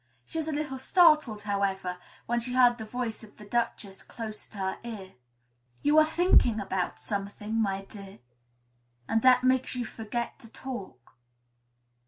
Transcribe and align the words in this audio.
She 0.25 0.39
was 0.39 0.47
a 0.47 0.51
little 0.51 0.79
startled, 0.79 1.43
however, 1.43 1.99
when 2.25 2.39
she 2.39 2.53
heard 2.55 2.79
the 2.79 2.85
voice 2.85 3.23
of 3.23 3.37
the 3.37 3.45
Duchess 3.45 4.01
close 4.01 4.47
to 4.47 4.57
her 4.57 4.79
ear. 4.83 5.13
"You're 5.83 6.05
thinking 6.05 6.59
about 6.59 6.99
something, 6.99 7.61
my 7.61 7.85
dear, 7.85 8.17
and 9.07 9.21
that 9.21 9.43
makes 9.43 9.75
you 9.75 9.85
forget 9.85 10.39
to 10.39 10.49
talk." 10.49 11.19